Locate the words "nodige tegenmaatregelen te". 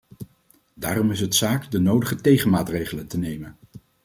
1.79-3.17